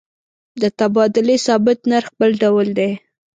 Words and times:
د 0.61 0.63
تبادلې 0.79 1.37
ثابت 1.45 1.79
نرخ 1.91 2.07
بل 2.19 2.31
ډول 2.43 2.67
دی. 2.77 2.91